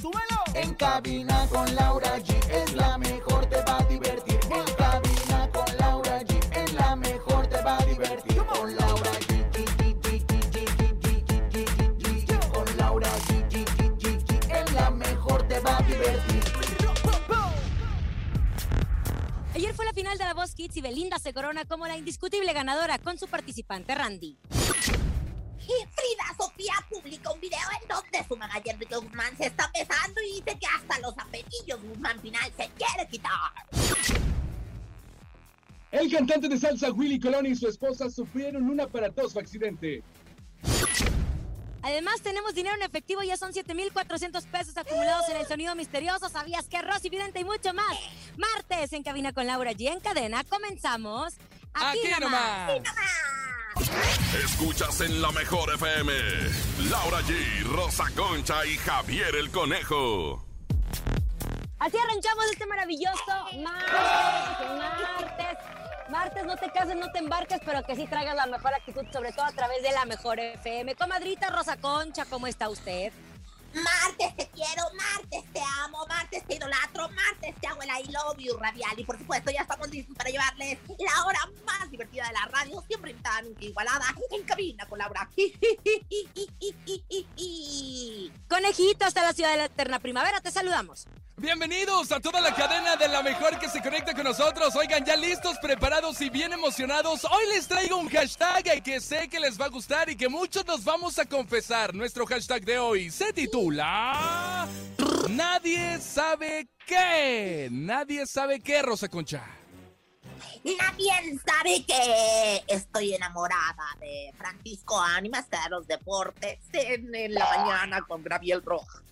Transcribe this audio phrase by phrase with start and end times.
[0.00, 0.38] ¡Súbelo!
[0.54, 4.38] En cabina con Laura G es la mejor, te va a divertir.
[4.50, 8.36] En cabina con Laura G es la mejor, te va a divertir.
[8.44, 9.34] Con Laura G.
[12.52, 13.56] Con Laura G.
[14.50, 16.42] Es la mejor, te va a divertir.
[19.54, 22.52] Ayer fue la final de La Voz Kids y Belinda se corona como la indiscutible
[22.52, 24.38] ganadora con su participante Randy.
[25.64, 30.20] Y Frida Sofía publica un video en donde su mamá Enrique Guzmán se está besando
[30.22, 33.52] y dice que hasta los apellidos Guzmán final se quiere quitar.
[35.90, 40.02] El cantante de salsa Willy Colón y su esposa sufrieron un aparatoso accidente.
[41.82, 46.28] Además, tenemos dinero en efectivo, ya son 7,400 pesos acumulados en el sonido misterioso.
[46.30, 47.96] ¿Sabías que Rosy Vidente y mucho más?
[48.36, 50.44] Martes en cabina con Laura G en cadena.
[50.44, 51.34] Comenzamos.
[51.74, 52.80] Aquí, Aquí nomás.
[54.42, 56.12] Escuchas en la mejor FM.
[56.90, 60.44] Laura G, Rosa Concha y Javier el Conejo.
[61.78, 63.14] Así arrancamos este maravilloso
[63.62, 65.58] martes, martes.
[66.08, 69.32] Martes, no te cases, no te embarques, pero que sí traigas la mejor actitud, sobre
[69.32, 70.94] todo a través de la mejor FM.
[70.96, 73.12] Comadrita Rosa Concha, ¿cómo está usted?
[73.74, 78.38] Martes te quiero, martes te amo, martes te idolatro, martes te hago el I love
[78.38, 78.98] you radial.
[78.98, 82.80] Y por supuesto, ya estamos listos para llevarles la hora más divertida de la radio,
[82.86, 85.28] siempre invitada, nunca igualada, en cabina con Laura.
[88.48, 91.08] Conejito hasta la ciudad de la eterna primavera, te saludamos.
[91.36, 94.76] Bienvenidos a toda la cadena de la mejor que se conecta con nosotros.
[94.76, 97.24] Oigan, ya listos, preparados y bien emocionados.
[97.24, 100.64] Hoy les traigo un hashtag que sé que les va a gustar y que muchos
[100.64, 101.92] nos vamos a confesar.
[101.92, 103.63] Nuestro hashtag de hoy se titula...
[105.30, 107.68] Nadie sabe qué.
[107.70, 109.42] Nadie sabe qué, Rosa Concha.
[110.64, 118.02] Nadie sabe que estoy enamorada de Francisco Ánimas de los deportes en, en la mañana
[118.02, 119.02] con Gabriel Roja.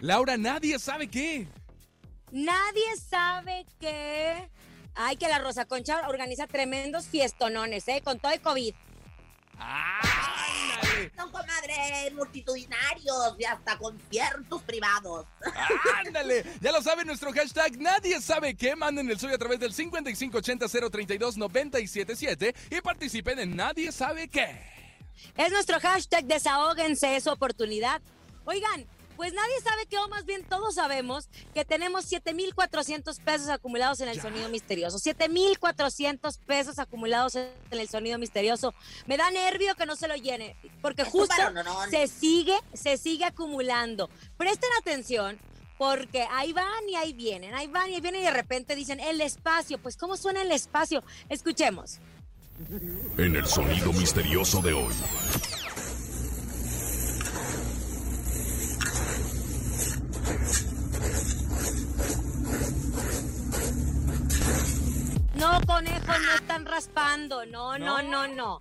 [0.00, 1.48] Laura, nadie sabe qué.
[2.30, 4.48] Nadie sabe que...
[4.94, 8.00] Ay, que la Rosa Concha organiza tremendos fiestonones, ¿eh?
[8.04, 8.74] Con todo el COVID.
[9.58, 10.37] ¡Ándale!
[11.16, 15.26] Son comadre multitudinarios y hasta conciertos privados.
[16.04, 16.44] ¡Ándale!
[16.60, 18.74] Ya lo saben, nuestro hashtag Nadie sabe qué.
[18.76, 24.60] Manden el suyo a través del 5580-032-977 y participen en Nadie sabe qué.
[25.36, 28.00] Es nuestro hashtag Desahóguense, es su oportunidad.
[28.44, 28.86] Oigan,
[29.18, 34.08] pues nadie sabe que, o más bien todos sabemos, que tenemos 7,400 pesos acumulados en
[34.08, 35.00] el sonido misterioso.
[35.00, 38.74] 7,400 pesos acumulados en el sonido misterioso.
[39.06, 41.34] Me da nervio que no se lo llene, porque Es justo
[41.90, 44.08] se sigue, se sigue acumulando.
[44.36, 45.36] Presten atención.
[45.78, 48.98] Porque ahí van y ahí vienen, ahí van y ahí vienen y de repente dicen
[48.98, 49.78] el espacio.
[49.78, 51.04] Pues, ¿cómo suena el espacio?
[51.28, 52.00] Escuchemos.
[53.16, 54.94] En el sonido misterioso de hoy.
[65.34, 67.46] No, conejos, no están raspando.
[67.46, 68.60] No, no, no, no.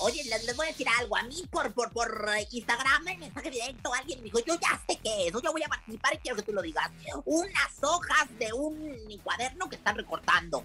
[0.00, 1.16] Oye, les, les voy a decir algo.
[1.16, 4.80] A mí por, por, por eh, Instagram, en mensaje directo, alguien me dijo, yo ya
[4.86, 6.90] sé qué es, yo voy a participar y quiero que tú lo digas.
[7.24, 8.76] Unas hojas de un
[9.22, 10.62] cuaderno que están recortando.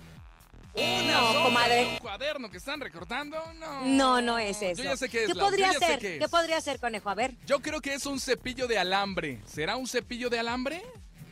[0.73, 1.75] Una No, comadre.
[1.75, 3.37] de Un cuaderno que están recortando.
[3.55, 3.85] No.
[3.85, 4.81] No, no es eso.
[4.83, 5.27] Yo ya sé qué es.
[5.33, 5.99] ¿Qué podría ser?
[5.99, 6.29] qué ¿Qué, es.
[6.31, 7.09] podría ser, conejo?
[7.09, 7.35] A ver.
[7.45, 9.41] Yo creo que es un cepillo de alambre.
[9.45, 10.83] ¿Será un cepillo de alambre?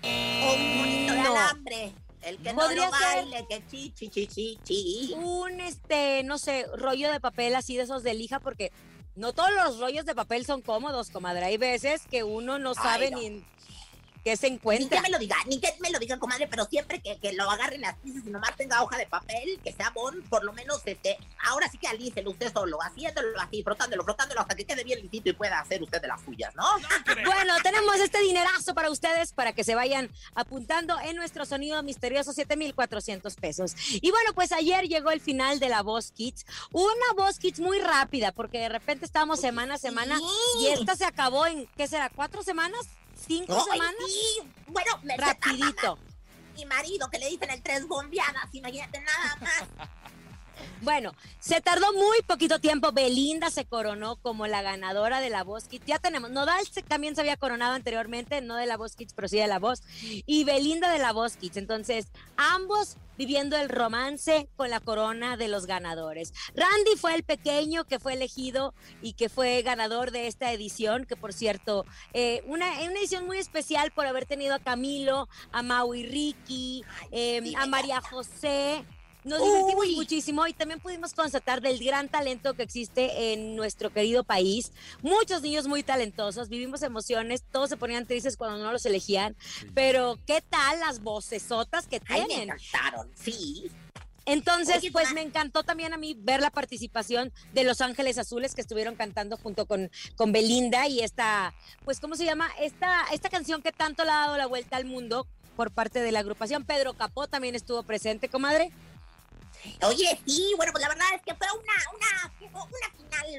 [0.03, 1.35] O un monito de No.
[1.37, 1.93] alambre.
[2.21, 5.13] El que no Podría lo ser- baile, que chi, chi, chi, chi, chi.
[5.15, 8.71] Un, este, no sé, rollo de papel así de esos de lija, porque
[9.15, 11.45] no todos los rollos de papel son cómodos, comadre.
[11.45, 13.19] Hay veces que uno no Ay, sabe no.
[13.19, 13.43] ni
[14.23, 15.01] qué se Ni que encuentra.
[15.01, 17.81] me lo digan, ni que me lo digan, comadre, pero siempre que, que lo agarren
[17.81, 21.17] las piezas y nomás tenga hoja de papel, que sea bon, por lo menos, este,
[21.43, 25.29] ahora sí que alícelo usted solo, haciéndolo así, frotándolo, frotándolo hasta que quede bien lisito
[25.29, 26.63] y pueda hacer usted de las suyas, ¿no?
[27.25, 32.33] Bueno, tenemos este dinerazo para ustedes para que se vayan apuntando en nuestro sonido misterioso,
[32.33, 33.73] 7,400 pesos.
[34.01, 36.45] Y bueno, pues ayer llegó el final de la Voz Kids.
[36.71, 40.23] Una Voz Kids muy rápida, porque de repente estábamos semana a semana Sí.
[40.63, 42.09] y esta se acabó en, ¿qué será?
[42.09, 42.87] ¿Cuatro semanas?
[43.25, 44.03] ¿Cinco Ay, semanas?
[44.07, 44.51] sí.
[44.67, 45.97] Bueno, me Rapidito.
[46.55, 49.63] Mi marido, que le dicen el tres bombeadas, imagínate nada más.
[50.81, 52.91] Bueno, se tardó muy poquito tiempo.
[52.91, 55.85] Belinda se coronó como la ganadora de la Voz Kids.
[55.85, 59.27] Ya tenemos, Nodal se- también se había coronado anteriormente, no de la Voz Kids, pero
[59.27, 59.81] sí de la Voz.
[60.25, 61.57] Y Belinda de la Voz Kids.
[61.57, 62.07] Entonces,
[62.37, 66.33] ambos viviendo el romance con la corona de los ganadores.
[66.53, 71.15] Randy fue el pequeño que fue elegido y que fue ganador de esta edición, que
[71.15, 71.83] por cierto,
[72.13, 76.83] eh, una, una edición muy especial por haber tenido a Camilo, a Mau y Ricky,
[77.11, 78.85] eh, sí, a María José.
[79.27, 79.95] Nos divertimos Uy.
[79.95, 84.71] muchísimo y también pudimos constatar del gran talento que existe en nuestro querido país.
[85.01, 89.35] Muchos niños muy talentosos, vivimos emociones, todos se ponían tristes cuando no los elegían,
[89.73, 92.49] pero ¿qué tal las vocesotas que Ay, me tienen?
[92.51, 93.69] encantaron, sí.
[94.25, 98.55] Entonces, Oye, pues me encantó también a mí ver la participación de Los Ángeles Azules
[98.55, 101.53] que estuvieron cantando junto con, con Belinda y esta,
[101.85, 102.49] pues, ¿cómo se llama?
[102.59, 106.11] Esta, esta canción que tanto le ha dado la vuelta al mundo por parte de
[106.11, 106.65] la agrupación.
[106.65, 108.71] Pedro Capó también estuvo presente, comadre.
[109.83, 112.33] Oye, sí, bueno, pues la verdad es que fue una, una,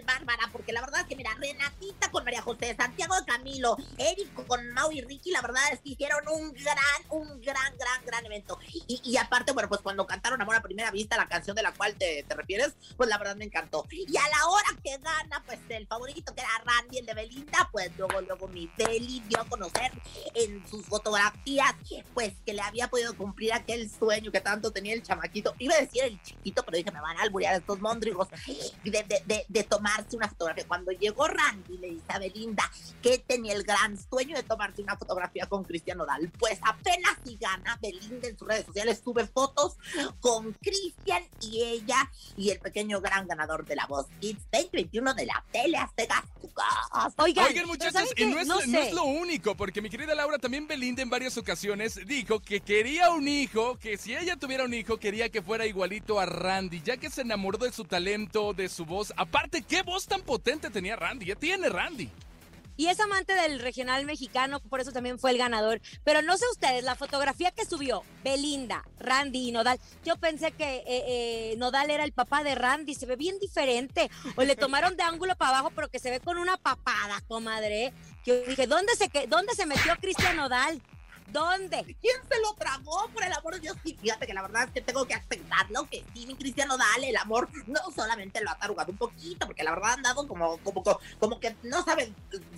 [0.03, 4.33] bárbara, porque la verdad es que, mira, Renatita con María José, Santiago de Camilo, Eric
[4.47, 6.77] con Mau y Ricky, la verdad es que hicieron un gran,
[7.11, 8.59] un gran, gran, gran evento.
[8.87, 11.95] Y, aparte, bueno, pues cuando cantaron Amor a Primera Vista, la canción de la cual
[11.97, 13.87] te, te refieres, pues la verdad me encantó.
[13.91, 17.69] Y a la hora que gana, pues el favorito, que era Randy, el de Belinda,
[17.73, 19.93] pues luego, luego mi Beli dio a conocer
[20.35, 21.75] en sus fotografías,
[22.15, 25.55] pues que le había podido cumplir aquel sueño que tanto tenía el chamaquito.
[25.59, 28.29] Iba a decir el chiquito, pero dije, me van a alburear estos mondrigos
[28.85, 29.65] de, de, de, de
[29.97, 30.65] tomarse una fotografía.
[30.67, 32.71] Cuando llegó Randy, le dice a Belinda
[33.03, 36.31] que tenía el gran sueño de tomarse una fotografía con Cristian Nodal.
[36.39, 39.77] Pues apenas si gana, Belinda en sus redes sociales sube fotos
[40.21, 45.27] con Cristian y ella y el pequeño gran ganador de la voz Kids 2021 de
[45.27, 46.25] la tele Azteca.
[47.17, 48.89] Oigan, Oigan, muchachos, ¿saben y no es, No lo- no sé.
[48.89, 53.11] es lo único, porque mi querida Laura también Belinda en varias ocasiones dijo que quería
[53.11, 56.97] un hijo, que si ella tuviera un hijo quería que fuera igualito a Randy, ya
[56.97, 59.13] que se enamoró de su talento, de su voz.
[59.17, 61.27] Aparte, ¿qué voz tan potente tenía Randy?
[61.27, 62.11] Ya tiene Randy.
[62.79, 65.81] Y es amante del regional mexicano, por eso también fue el ganador.
[66.05, 70.77] Pero no sé ustedes, la fotografía que subió Belinda, Randy y Nodal, yo pensé que
[70.77, 74.09] eh, eh, Nodal era el papá de Randy, se ve bien diferente.
[74.37, 77.93] O le tomaron de ángulo para abajo, pero que se ve con una papada, comadre.
[78.25, 80.81] Que yo dije, ¿dónde se, ¿dónde se metió Cristian Nodal?
[81.33, 81.97] ¿Dónde?
[82.01, 83.09] ¿Quién se lo tragó?
[83.13, 85.89] Por el amor de Dios, sí, fíjate que la verdad es que tengo que aceptarlo,
[85.91, 89.63] que sí, mi Cristiano Dale, el amor no solamente lo ha tarugado un poquito, porque
[89.63, 90.83] la verdad han dado como, como,
[91.19, 92.13] como, que no sabe,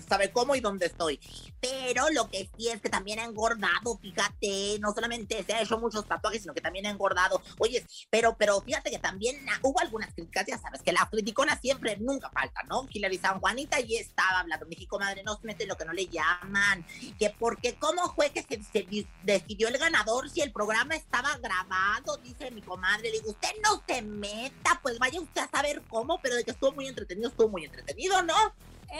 [0.07, 1.19] sabe cómo y dónde estoy.
[1.59, 5.79] Pero lo que sí es que también ha engordado, fíjate, no solamente se ha hecho
[5.79, 7.41] muchos tatuajes, sino que también ha engordado.
[7.59, 11.97] Oye, pero, pero fíjate que también hubo algunas críticas, ya sabes, que las criticonas siempre
[11.97, 12.87] nunca faltan, ¿no?
[12.91, 16.07] Hilary Juanita y estaba hablando, me dijo, madre, no se mete lo que no le
[16.07, 16.85] llaman,
[17.19, 21.37] que porque cómo fue que se, se di- decidió el ganador si el programa estaba
[21.37, 25.81] grabado, dice mi comadre, le digo, usted no se meta, pues vaya usted a saber
[25.89, 28.35] cómo, pero de que estuvo muy entretenido, estuvo muy entretenido, ¿no?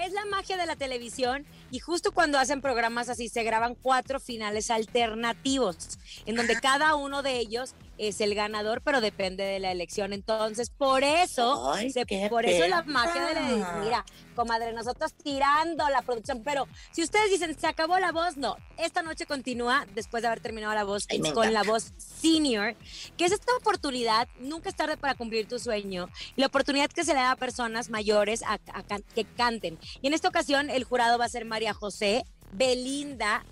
[0.05, 4.21] Es la magia de la televisión y justo cuando hacen programas así se graban cuatro
[4.21, 9.71] finales alternativos en donde cada uno de ellos es el ganador, pero depende de la
[9.71, 10.13] elección.
[10.13, 14.05] Entonces, por eso, Ay, se- qué por eso la magia de la mira,
[14.41, 19.03] comadre, nosotros tirando la producción, pero si ustedes dicen se acabó la voz, no, esta
[19.03, 22.75] noche continúa después de haber terminado la voz Ay, con la voz senior,
[23.17, 27.03] que es esta oportunidad, nunca es tarde para cumplir tu sueño, y la oportunidad que
[27.05, 29.77] se le da a personas mayores a, a can- que canten.
[30.01, 33.45] Y en esta ocasión el jurado va a ser María José, Belinda,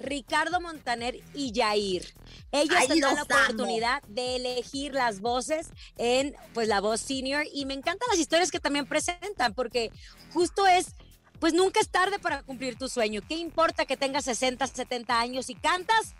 [0.00, 2.06] Ricardo Montaner y Yair.
[2.52, 3.34] Ellos Ay, tendrán la amo.
[3.34, 8.50] oportunidad de elegir las voces en pues la voz senior y me encantan las historias
[8.50, 9.90] que también presentan porque
[10.32, 10.94] justo es
[11.38, 13.22] pues nunca es tarde para cumplir tu sueño.
[13.26, 16.14] ¿Qué importa que tengas 60, 70 años y cantas?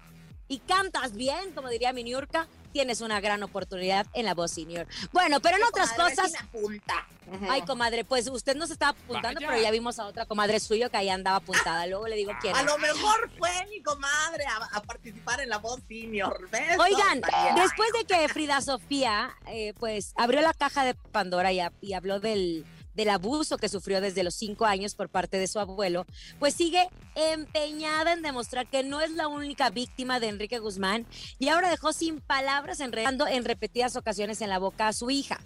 [0.50, 4.84] Y cantas bien, como diría mi Niurka, tienes una gran oportunidad en la voz senior.
[5.12, 7.06] Bueno, pero en otras Comadre, cosas, apunta.
[7.48, 9.46] Ay comadre, pues usted no se estaba apuntando, Vaya.
[9.46, 11.86] pero ya vimos a otra comadre suyo que ahí andaba apuntada.
[11.86, 15.58] Luego le digo quién A lo mejor fue mi comadre a, a participar en la
[15.58, 16.50] voz senior.
[16.50, 17.22] Besos, Oigan,
[17.54, 22.66] después de que Frida Sofía, eh, pues, abrió la caja de Pandora y habló del,
[22.94, 26.06] del abuso que sufrió desde los cinco años por parte de su abuelo,
[26.38, 31.06] pues sigue empeñada en demostrar que no es la única víctima de Enrique Guzmán
[31.38, 35.40] y ahora dejó sin palabras enredando en repetidas ocasiones en la boca a su hija.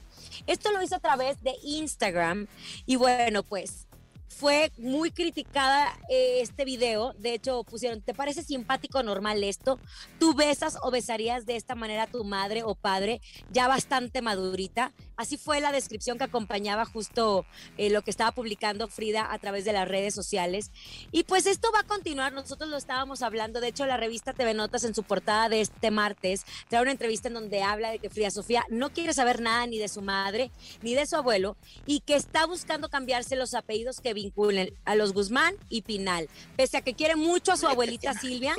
[0.46, 2.46] Esto lo hizo a través de Instagram
[2.86, 3.83] y bueno, pues
[4.28, 7.14] fue muy criticada eh, este video.
[7.18, 9.78] De hecho, pusieron, ¿te parece simpático normal esto?
[10.18, 14.92] ¿Tú besas o besarías de esta manera a tu madre o padre ya bastante madurita?
[15.16, 19.64] Así fue la descripción que acompañaba justo eh, lo que estaba publicando Frida a través
[19.64, 20.70] de las redes sociales.
[21.12, 24.54] Y pues esto va a continuar, nosotros lo estábamos hablando, de hecho la revista TV
[24.54, 28.10] Notas en su portada de este martes trae una entrevista en donde habla de que
[28.10, 30.50] Frida Sofía no quiere saber nada ni de su madre
[30.82, 35.12] ni de su abuelo y que está buscando cambiarse los apellidos que vinculen a los
[35.12, 38.54] Guzmán y Pinal, pese a que quiere mucho a su abuelita Silvia,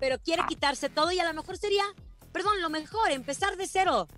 [0.00, 1.84] pero quiere quitarse todo y a lo mejor sería,
[2.32, 4.08] perdón, lo mejor, empezar de cero.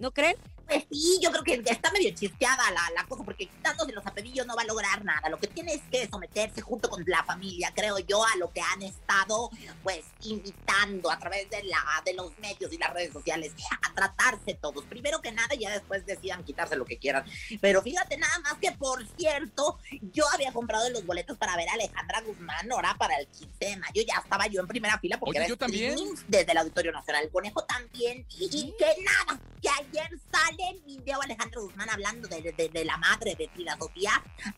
[0.00, 0.36] ¿No creen?
[0.68, 4.06] Pues sí, yo creo que ya está medio chisteada la, la cosa, porque quitándose los
[4.06, 5.30] apellidos no va a lograr nada.
[5.30, 8.60] Lo que tiene es que someterse junto con la familia, creo yo, a lo que
[8.60, 9.50] han estado,
[9.82, 14.54] pues, invitando a través de, la, de los medios y las redes sociales, a tratarse
[14.54, 14.84] todos.
[14.84, 17.24] Primero que nada, ya después decidan quitarse lo que quieran.
[17.60, 19.78] Pero fíjate nada más que, por cierto,
[20.12, 23.76] yo había comprado los boletos para ver a Alejandra Guzmán ahora para el 15 de
[23.78, 24.02] mayo.
[24.06, 25.96] Ya estaba yo en primera fila porque Oye, era yo también.
[26.26, 27.24] desde el Auditorio Nacional.
[27.24, 28.26] El Conejo también.
[28.38, 32.96] Y que nada, que ayer sale el video Alejandro Guzmán hablando de, de- de la
[32.96, 34.10] madre de Frida Sofía,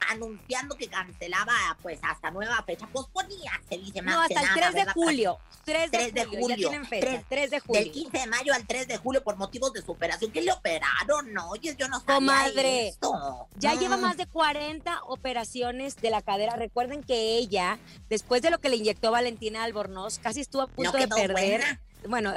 [0.09, 2.87] anunciando que cancelaba pues hasta nueva fecha.
[2.87, 4.93] Posponía, se dice más No, que hasta el nada, 3 de ¿verdad?
[4.95, 5.39] julio.
[5.65, 6.57] 3 de, 3 de julio, julio.
[6.57, 7.07] Ya tienen fecha.
[7.07, 7.93] 3, 3 de Del julio.
[7.93, 10.33] 15 de mayo al 3 de julio por motivos de su operación.
[10.33, 11.33] ¿Qué le operaron?
[11.33, 13.49] No, oye, yo no sabía Comadre, esto.
[13.59, 16.57] Ya lleva más de 40 operaciones de la cadera.
[16.57, 17.79] Recuerden que ella,
[18.09, 21.33] después de lo que le inyectó Valentina Albornoz, casi estuvo a punto No de perder.
[21.33, 21.81] buena.
[22.09, 22.33] Bueno,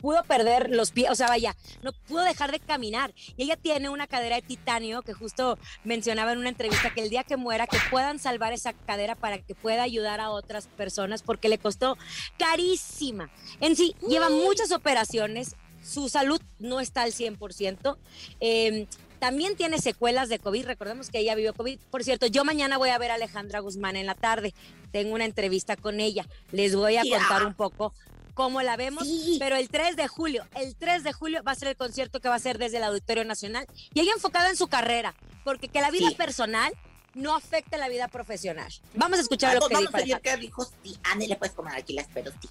[0.00, 3.14] pudo perder los pies, o sea, vaya, no pudo dejar de caminar.
[3.36, 7.10] Y ella tiene una cadera de titanio que justo mencionaba en una entrevista que el
[7.10, 11.22] día que muera, que puedan salvar esa cadera para que pueda ayudar a otras personas,
[11.22, 11.96] porque le costó
[12.38, 13.30] carísima.
[13.60, 17.96] En sí, lleva muchas operaciones, su salud no está al 100%.
[18.40, 18.86] Eh,
[19.18, 20.66] también tiene secuelas de COVID.
[20.66, 21.78] Recordemos que ella vivió COVID.
[21.90, 24.54] Por cierto, yo mañana voy a ver a Alejandra Guzmán en la tarde.
[24.92, 26.26] Tengo una entrevista con ella.
[26.52, 27.92] Les voy a contar un poco
[28.38, 29.02] cómo la vemos.
[29.02, 29.36] Sí.
[29.40, 32.28] Pero el 3 de julio, el 3 de julio va a ser el concierto que
[32.28, 33.66] va a ser desde el Auditorio Nacional.
[33.92, 36.14] Y ella enfocada en su carrera, porque que la vida Sí.
[36.14, 36.72] personal
[37.14, 38.72] no afecta la vida profesional.
[38.94, 40.34] Vamos a escuchar lo Vamos, que vamos dijo a oír Alejandra.
[40.36, 40.98] qué dijo sí.
[41.02, 42.48] Ándale, pues, comadre, aquí la espero, sí.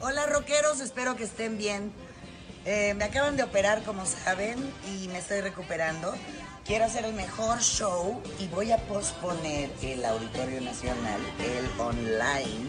[0.00, 1.90] Hola rockeros, espero que estén bien.
[2.66, 4.58] Eh, me acaban de operar como saben
[4.92, 6.14] y me estoy recuperando.
[6.66, 12.68] Quiero hacer el mejor show y voy a posponer el Auditorio Nacional, el online,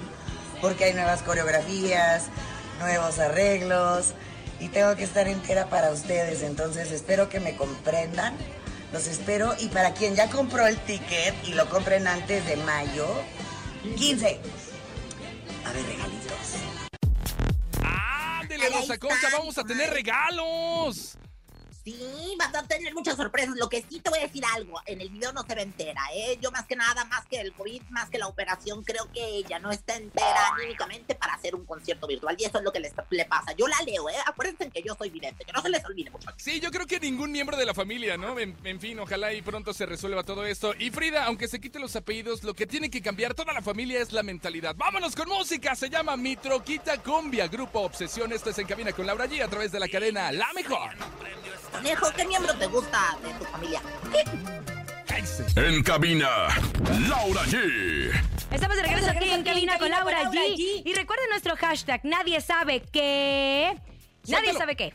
[0.61, 2.25] porque hay nuevas coreografías,
[2.79, 4.13] nuevos arreglos
[4.59, 6.41] y tengo que estar entera para ustedes.
[6.41, 8.35] Entonces espero que me comprendan.
[8.91, 13.07] Los espero y para quien ya compró el ticket y lo compren antes de mayo,
[13.95, 14.39] 15.
[15.65, 16.29] A ver, regalitos.
[17.83, 19.27] ¡Ándele, Rosa Concha!
[19.31, 21.19] ¡Vamos a tener regalos!
[21.89, 23.55] Sí, vas a tener muchas sorpresas.
[23.55, 26.01] Lo que sí te voy a decir algo, en el video no se ve entera,
[26.13, 26.37] ¿eh?
[26.41, 29.57] Yo más que nada, más que el COVID, más que la operación, creo que ella
[29.59, 32.35] no está entera anímicamente para hacer un concierto virtual.
[32.37, 33.53] Y eso es lo que le pasa.
[33.53, 34.15] Yo la leo, ¿eh?
[34.25, 36.35] Acuérdense que yo soy vidente, que no se les olvide, muchachos.
[36.37, 38.37] Sí, yo creo que ningún miembro de la familia, ¿no?
[38.37, 40.73] En, en fin, ojalá y pronto se resuelva todo esto.
[40.77, 43.99] Y Frida, aunque se quite los apellidos, lo que tiene que cambiar toda la familia
[43.99, 44.75] es la mentalidad.
[44.75, 45.75] ¡Vámonos con música!
[45.75, 48.31] Se llama Mi Troquita Cumbia, Grupo Obsesión.
[48.31, 50.91] Esto es En Cabina con Laura G a través de la cadena La Mejor.
[51.79, 53.81] Conejo, ¿qué miembro te gusta de tu familia?
[55.55, 56.29] En cabina,
[57.07, 58.11] Laura G.
[58.51, 60.81] Estamos de regreso aquí en cabina con Laura G.
[60.85, 63.75] Y recuerden nuestro hashtag, nadie sabe qué.
[64.27, 64.93] Nadie sabe qué.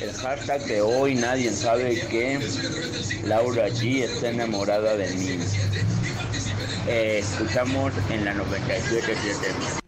[0.00, 2.38] El hashtag de hoy nadie sabe que
[3.24, 5.38] Laura G está enamorada de mí.
[6.86, 9.83] Eh, escuchamos en la 97.7.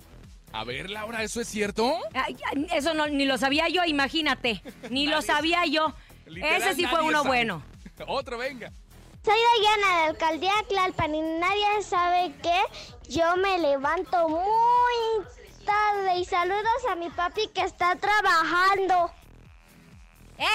[0.57, 1.99] A ver, Laura, ¿eso es cierto?
[2.15, 2.35] Ay,
[2.73, 4.63] eso no, ni lo sabía yo, imagínate.
[4.89, 5.93] Ni lo sabía yo.
[6.25, 7.29] Literal, Ese sí fue uno sabe.
[7.29, 7.63] bueno.
[8.07, 8.73] Otro, venga.
[9.23, 15.27] Soy Dayana de Alcaldía Tlalpan y nadie sabe que yo me levanto muy
[15.67, 19.11] tarde y saludos a mi papi que está trabajando.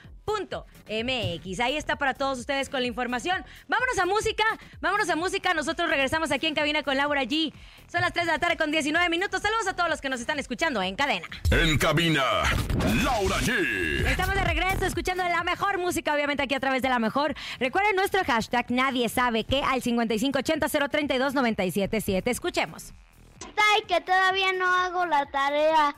[0.90, 1.60] MX.
[1.60, 3.44] Ahí está para todos ustedes con la información.
[3.68, 4.44] Vámonos a música,
[4.82, 5.54] vámonos a música.
[5.54, 7.54] Nosotros regresamos aquí en cabina con Laura G.
[7.92, 9.42] Son las 3 de la tarde con 19 minutos.
[9.42, 11.28] Saludos a todos los que nos están escuchando en cadena.
[11.52, 12.24] En cabina,
[13.04, 14.06] Laura G.
[14.08, 17.36] Estamos de regreso escuchando la mejor música, obviamente aquí a través de la mejor.
[17.60, 22.24] Recuerden nuestro hashtag Nadie sabe qué al 5580-032-977.
[22.26, 22.94] Escuchemos.
[23.42, 25.96] Ay, que todavía no hago la tarea.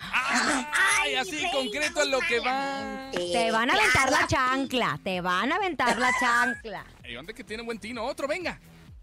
[0.00, 3.10] Ay, así concreto es lo que va.
[3.12, 6.84] Te van a aventar la chancla, te van a aventar la chancla.
[7.08, 8.04] ¿Y dónde que tiene buen tino?
[8.04, 8.58] Otro, venga.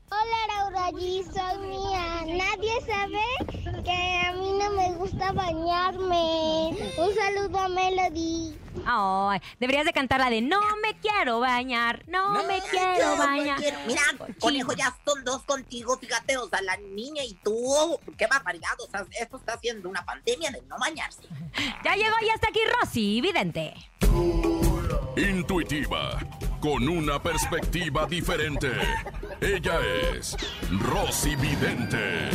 [0.09, 2.21] Hola Laura G, soy mía.
[2.27, 6.69] Nadie sabe que a mí no me gusta bañarme.
[6.97, 8.55] Un saludo a Melody.
[8.85, 13.59] Ay, deberías de cantar la de No me quiero bañar, no, me quiero bañar.
[13.87, 14.01] Mira,
[14.39, 18.87] conejo, ya son dos contigo, fíjate, o sea, la niña y tú, qué barbaridad, o
[18.89, 21.23] sea, esto está haciendo una pandemia de no bañarse.
[21.83, 23.73] Ya llegó y hasta aquí Rosy, vidente.
[25.15, 26.19] Intuitiva,
[26.65, 28.71] con una perspectiva diferente.
[29.39, 29.79] Ella
[30.15, 30.35] es
[30.81, 32.31] Rosy Vidente.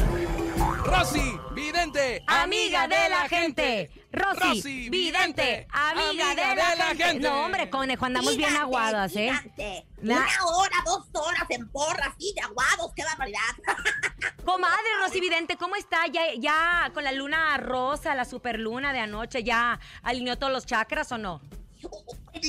[0.85, 3.91] Rosy, vidente, amiga de la gente.
[4.13, 7.29] Rosy, Rosy, vidente, amiga, de, la, gente.
[7.29, 9.33] No, hombre, conejo, andamos bien aguadas, ¿eh?
[9.33, 9.87] gigante.
[10.01, 13.41] La- Una hora, dos horas en porras, así de aguados, qué barbaridad.
[14.45, 16.07] Comadre Rosy Vidente, ¿cómo está?
[16.07, 21.11] ¿Ya, ya con la luna rosa, la superluna de anoche, ya alineó todos los chakras
[21.11, 21.41] o no?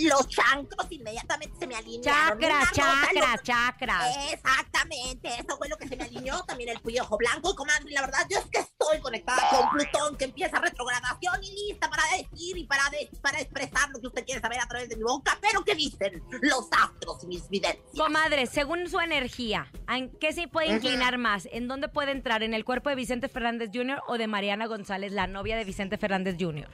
[0.03, 2.39] Los chancros inmediatamente se me alinearon.
[2.39, 4.15] Chakras, chakras, los- chakras.
[4.33, 6.43] Exactamente, eso fue lo que se me alineó.
[6.45, 7.91] También el piojo blanco, comadre.
[7.91, 12.03] La verdad, yo es que estoy conectada con Plutón, que empieza retrogradación y lista para
[12.17, 15.03] decir y para, de- para expresar lo que usted quiere saber a través de mi
[15.03, 15.37] boca.
[15.41, 17.83] Pero, ¿qué dicen los astros y mis videntes?
[17.97, 21.47] Comadre, según su energía, ¿en qué se puede inclinar más?
[21.51, 22.43] ¿En dónde puede entrar?
[22.43, 24.01] ¿En el cuerpo de Vicente Fernández Jr.
[24.07, 26.69] o de Mariana González, la novia de Vicente Fernández Jr.?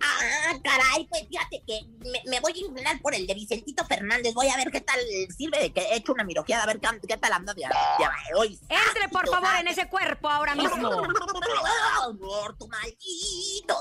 [0.00, 4.34] Ah, caray, pues fíjate que me, me voy a inclinar por el de Vicentito Fernández.
[4.34, 4.98] Voy a ver qué tal
[5.36, 8.34] sirve de que he hecho una mirojeada, a ver qué, qué tal anda de, de
[8.36, 8.58] hoy.
[8.68, 10.90] Entre, por favor, en ese cuerpo ahora mismo.
[12.20, 13.76] Muerto maldito.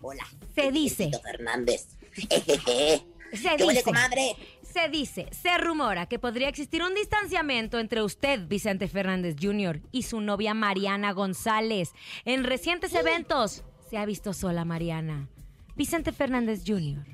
[0.00, 0.26] Hola.
[0.54, 1.04] Se dice.
[1.04, 1.86] Vicentito Fernández.
[3.34, 4.36] Se ¿Qué huele, dice, comadre?
[4.74, 10.02] Se dice, se rumora que podría existir un distanciamiento entre usted, Vicente Fernández Jr., y
[10.02, 11.92] su novia Mariana González.
[12.24, 15.28] En recientes eventos se ha visto sola Mariana.
[15.76, 17.06] Vicente Fernández Jr.,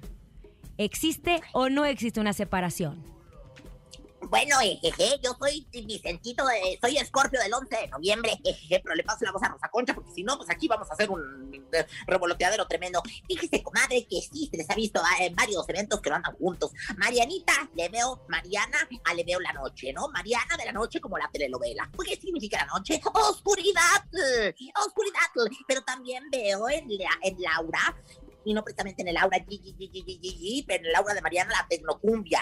[0.78, 3.04] ¿existe o no existe una separación?
[4.28, 6.44] Bueno, ejeje, yo soy Vicentito,
[6.80, 9.94] soy Escorpio del 11 de noviembre, ejeje, pero le paso la voz a Rosa Concha,
[9.94, 13.02] porque si no, pues aquí vamos a hacer un eh, revoloteadero tremendo.
[13.26, 16.34] Fíjese, comadre, que sí, se les ha visto ah, en varios eventos que no andan
[16.36, 16.70] juntos.
[16.98, 20.08] Marianita, le veo, Mariana, ah, le veo la noche, ¿no?
[20.08, 21.90] Mariana de la noche como la telenovela.
[22.06, 23.00] ¿Qué significa la noche?
[23.12, 24.04] Oscuridad,
[24.36, 24.54] eh,
[24.86, 25.20] oscuridad,
[25.66, 27.96] pero también veo en, la- en Laura
[28.44, 32.40] y no precisamente en el aura, pero en el aura de Mariana la tecnocumbia.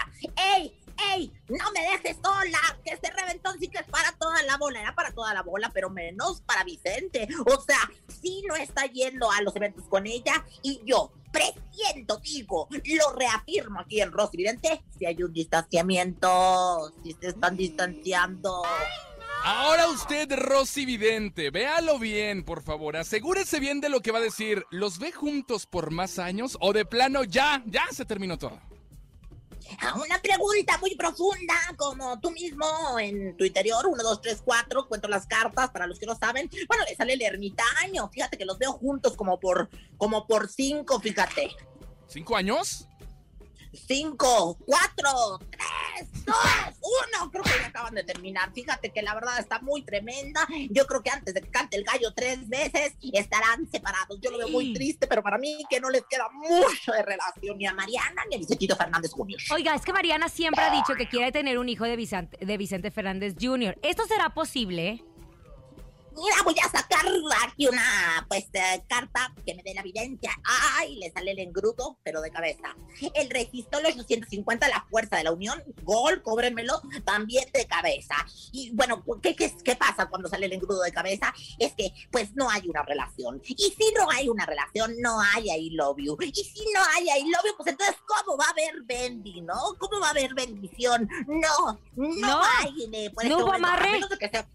[0.55, 0.79] ¡Ey!
[1.13, 1.31] ¡Ey!
[1.47, 2.59] ¡No me dejes sola!
[2.83, 4.81] Que este reventón sí que es para toda la bola.
[4.81, 7.27] Era para toda la bola, pero menos para Vicente.
[7.45, 7.79] O sea,
[8.21, 13.79] sí no está yendo a los eventos con ella y yo presiento, digo, lo reafirmo
[13.79, 18.63] aquí en Rosy Vidente, si hay un distanciamiento, si se están distanciando.
[19.43, 22.97] Ahora usted, Rosy Vidente, véalo bien, por favor.
[22.97, 24.65] Asegúrese bien de lo que va a decir.
[24.69, 28.59] ¿Los ve juntos por más años o de plano ya, ya se terminó todo?
[29.81, 32.65] A una pregunta muy profunda, como tú mismo
[32.99, 36.49] en tu interior, 1, 2, 3, 4, cuento las cartas para los que no saben.
[36.67, 40.99] Bueno, le sale el ermitaño, fíjate que los veo juntos como por, como por cinco,
[40.99, 41.55] fíjate.
[42.07, 42.87] ¿Cinco años?
[43.73, 46.35] Cinco, cuatro, tres, dos,
[46.81, 47.31] uno.
[47.31, 48.51] Creo que ya acaban de terminar.
[48.53, 50.47] Fíjate que la verdad está muy tremenda.
[50.69, 54.19] Yo creo que antes de que cante el gallo tres veces estarán separados.
[54.21, 57.57] Yo lo veo muy triste, pero para mí que no les queda mucho de relación
[57.57, 59.39] ni a Mariana ni a Vicentito Fernández Jr.
[59.51, 62.57] Oiga, es que Mariana siempre ha dicho que quiere tener un hijo de Vicente, de
[62.57, 63.77] Vicente Fernández Jr.
[63.81, 65.03] ¿Esto será posible?
[66.21, 67.05] Mira, voy a sacar
[67.43, 70.31] aquí una pues eh, carta que me dé la evidencia.
[70.77, 72.75] Ay, le sale el engrudo, pero de cabeza.
[73.13, 78.15] El registro los 850, la fuerza de la unión, gol, cóbrenmelo, también de cabeza.
[78.51, 81.33] Y bueno, ¿qué, qué, qué pasa cuando sale el engrudo de cabeza?
[81.57, 83.41] Es que pues no hay una relación.
[83.47, 86.17] Y si no hay una relación, no hay I love you.
[86.21, 89.55] Y si no hay I love you, pues entonces ¿cómo va a haber bendi, no?
[89.77, 91.07] ¿Cómo va a haber bendición?
[91.27, 92.41] No, no, No.
[92.57, 92.89] hay.
[92.91, 93.91] eh, por ¿No este hubo momento, a amarre?
[93.91, 94.47] menos de que sea-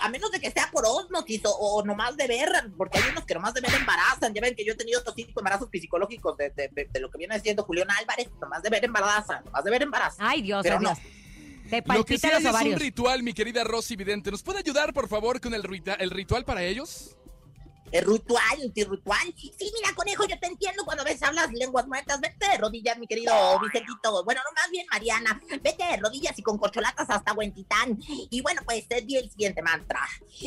[0.00, 3.24] a menos de que sea por osmosis o, o nomás de ver, porque hay unos
[3.24, 4.32] que nomás de ver embarazan.
[4.34, 7.10] Ya ven que yo he tenido estos cinco embarazos psicológicos de, de- de- de lo
[7.10, 10.26] que viene siendo Julián Álvarez, nomás de ver embarazan, nomás de ver embarazan.
[10.26, 10.94] Ay, Dios, Pero ay, no.
[11.70, 14.30] Te Lo que sí los es un ritual, mi querida Rosy Vidente.
[14.30, 17.16] ¿Nos puede ayudar, por favor, con el, rita- el ritual para ellos?
[17.92, 19.34] El ritual, el ritual.
[19.36, 22.20] Sí, mira, conejo, yo te entiendo cuando ves hablas lenguas muertas.
[22.20, 24.24] Vete de rodillas, mi querido Vicentito.
[24.24, 25.40] Bueno, no, más bien, Mariana.
[25.62, 27.98] Vete de rodillas y con corcholatas hasta Huentitán.
[28.30, 30.00] Y bueno, pues te di el siguiente mantra.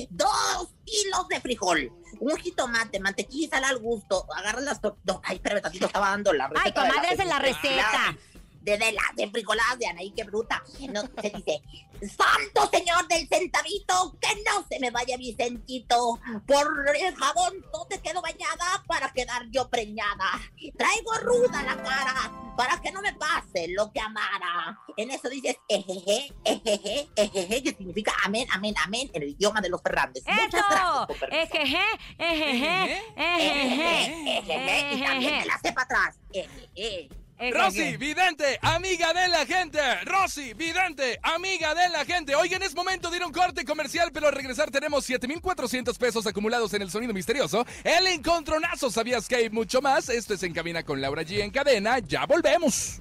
[0.10, 4.25] Dos kilos de frijol, un jitomate, mantequilla y sal al gusto.
[4.36, 4.81] Agarras las...
[4.81, 6.63] to- No, ay, espérame, tantito, estaba dando la receta.
[6.65, 8.17] Ay, comadre, es la receta.
[8.65, 10.63] De las de frijoladas de Anaí, qué bruta.
[10.89, 11.62] No, se dice,
[12.01, 16.19] Santo Señor del centavito, que no se me vaya Vicentito.
[16.47, 20.41] Por el jabón no te quedo bañada para quedar yo preñada.
[20.78, 24.80] Traigo ruda la cara para que no me pase lo que amara.
[24.97, 29.69] En eso dices, ejeje, ejeje, ejeje, que significa amén, amén, amén, en el idioma de
[29.69, 30.23] los Fernández.
[30.25, 31.21] Muchas gracias.
[31.32, 31.84] Ejeje,
[32.17, 36.19] ejeje, Ejeje, ejeje, y también te la sé para atrás.
[36.32, 37.25] Ejeje.
[37.38, 39.80] Rosy Vidente, amiga de la gente.
[40.06, 42.34] Rosy Vidente, amiga de la gente.
[42.34, 46.26] Oigan, es momento de ir a un corte comercial, pero al regresar tenemos 7,400 pesos
[46.26, 47.65] acumulados en el sonido misterioso.
[47.84, 50.08] El encontronazo, ¿sabías que hay mucho más?
[50.08, 52.00] Esto es En Cabina con Laura G en cadena.
[52.00, 53.00] Ya volvemos.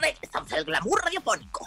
[0.00, 1.66] Regresamos al glamour radiofónico.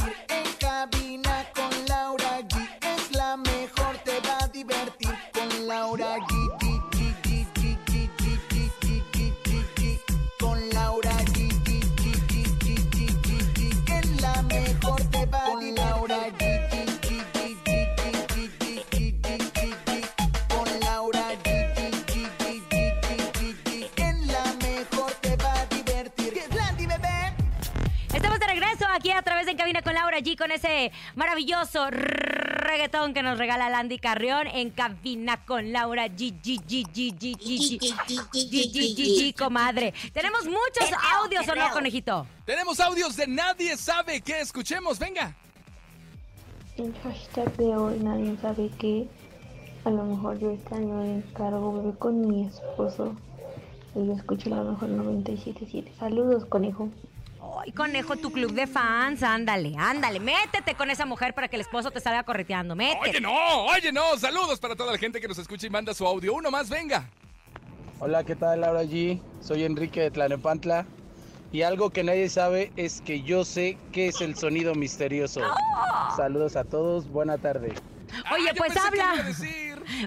[29.01, 33.39] Aquí a través de En Cabina con Laura G con ese maravilloso reggaetón que nos
[33.39, 38.71] regala Landy Carrión en Cabina con Laura G, G, G, G, G, G, G, G,
[38.71, 39.91] G, G, G, comadre.
[40.13, 40.87] Tenemos muchos
[41.19, 42.27] audios, ¿o no, conejito?
[42.45, 44.39] Tenemos audios de Nadie sabe qué.
[44.39, 45.35] Escuchemos, venga.
[46.77, 49.07] El hashtag de hoy nadie sabe qué.
[49.83, 53.15] A lo mejor yo este año encargo bebé con mi esposo.
[53.95, 55.91] Y yo escucho la mejor 977.
[55.97, 56.91] Saludos, conejo.
[57.59, 61.61] Ay, conejo, tu club de fans, ándale, ándale, métete con esa mujer para que el
[61.61, 63.09] esposo te salga correteando, métete.
[63.09, 64.17] Oye, no, oye, no.
[64.17, 66.33] Saludos para toda la gente que nos escucha y manda su audio.
[66.33, 67.09] Uno más, venga.
[67.99, 69.21] Hola, ¿qué tal Laura G?
[69.41, 70.85] Soy Enrique de Tlanepantla
[71.51, 75.41] y algo que nadie sabe es que yo sé qué es el sonido misterioso.
[76.15, 77.73] Saludos a todos, buena tarde.
[78.33, 79.13] Oye, Ah, pues habla.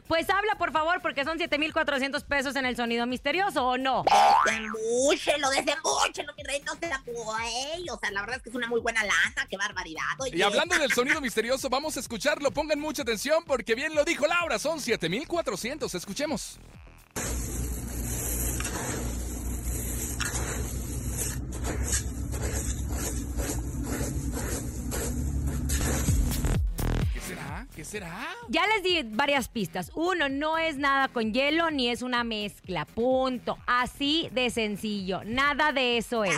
[0.07, 4.05] Pues habla, por favor, porque son 7,400 pesos en el sonido misterioso, ¿o no?
[4.45, 7.91] Desembúchelo, desembúchelo, mi rey, no se la puede.
[7.91, 10.03] O sea, la verdad es que es una muy buena lana, qué barbaridad.
[10.19, 10.37] Oye.
[10.37, 12.51] Y hablando del sonido misterioso, vamos a escucharlo.
[12.51, 15.95] Pongan mucha atención porque bien lo dijo Laura, son 7400.
[15.95, 16.59] Escuchemos.
[27.85, 28.31] ¿Qué será?
[28.49, 29.93] Ya les di varias pistas.
[29.95, 32.87] Uno, no es nada con hielo ni es una mezcla.
[32.87, 33.59] Punto.
[33.67, 35.21] Así de sencillo.
[35.27, 36.35] Nada de eso es.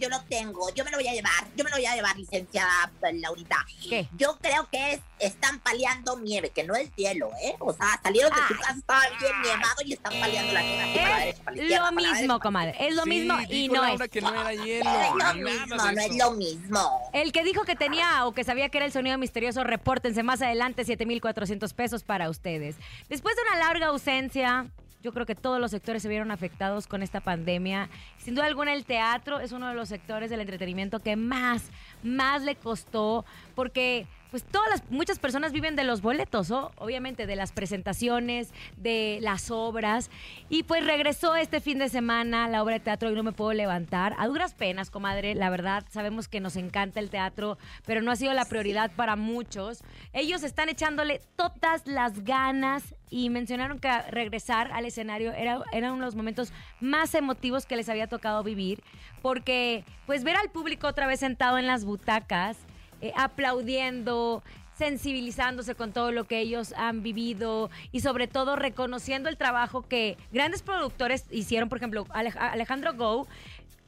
[0.00, 2.16] Yo lo tengo, yo me lo voy a llevar, yo me lo voy a llevar,
[2.16, 3.64] licenciada eh, Laurita.
[3.88, 4.08] ¿Qué?
[4.16, 7.54] Yo creo que es, están paleando nieve, que no es hielo, ¿eh?
[7.58, 10.82] O sea, salieron de su casa, estaba bien nevado y están paleando la nieve.
[10.82, 12.38] así para la derecha, para la izquierda, Lo para la mismo, derecha.
[12.42, 12.74] comadre.
[12.80, 14.10] Es lo Sí, mismo y no es.
[14.10, 14.90] que no era hielo.
[14.90, 17.10] No es lo mismo, no es lo mismo.
[17.12, 20.40] El que dijo que tenía o que sabía que era el sonido misterioso, repórtense más
[20.42, 22.76] adelante, 7,400 pesos para ustedes.
[23.08, 24.66] Después de una larga ausencia,
[25.02, 27.88] yo creo que todos los sectores se vieron afectados con esta pandemia.
[28.18, 31.70] Sin duda alguna, el teatro es uno de los sectores del entretenimiento que más,
[32.02, 36.72] más le costó, porque pues todas las, muchas personas viven de los boletos, ¿o?
[36.76, 40.10] obviamente de las presentaciones, de las obras.
[40.48, 43.52] Y pues regresó este fin de semana la obra de teatro y no me puedo
[43.52, 44.14] levantar.
[44.18, 48.16] A duras penas, comadre, la verdad, sabemos que nos encanta el teatro, pero no ha
[48.16, 49.82] sido la prioridad para muchos.
[50.12, 56.02] Ellos están echándole todas las ganas y mencionaron que regresar al escenario era, era uno
[56.02, 58.82] de los momentos más emotivos que les había tocado vivir,
[59.20, 62.56] porque pues ver al público otra vez sentado en las butacas,
[63.00, 64.42] eh, aplaudiendo,
[64.76, 70.16] sensibilizándose con todo lo que ellos han vivido y sobre todo reconociendo el trabajo que
[70.32, 73.26] grandes productores hicieron, por ejemplo, Alej- Alejandro Go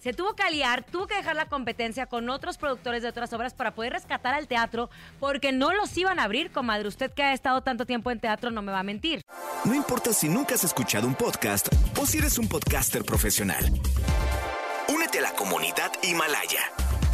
[0.00, 3.54] se tuvo que aliar, tuvo que dejar la competencia con otros productores de otras obras
[3.54, 6.88] para poder rescatar al teatro, porque no los iban a abrir, comadre.
[6.88, 9.22] Usted que ha estado tanto tiempo en teatro no me va a mentir.
[9.64, 11.68] No importa si nunca has escuchado un podcast
[12.00, 13.64] o si eres un podcaster profesional.
[14.88, 16.62] Únete a la comunidad Himalaya.